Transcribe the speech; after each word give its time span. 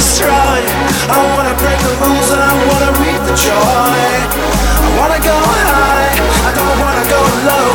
destroy. 0.00 0.60
I 1.12 1.18
wanna 1.36 1.54
break 1.60 1.78
the 1.84 1.92
rules 2.00 2.28
and 2.32 2.40
I 2.40 2.52
wanna 2.68 2.90
reap 3.04 3.20
the 3.28 3.36
joy. 3.36 4.00
I 4.80 4.88
wanna 4.96 5.20
go 5.20 5.36
high, 5.52 6.08
I 6.48 6.50
don't 6.56 6.76
wanna 6.80 7.04
go 7.14 7.20
low. 7.48 7.70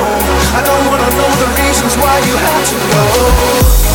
I 0.57 0.61
don't 0.65 0.85
wanna 0.89 1.09
know 1.17 1.31
the 1.43 1.49
reasons 1.61 1.93
why 2.01 2.15
you 2.25 2.35
had 2.45 2.61
to 2.71 2.77
go. 2.93 3.94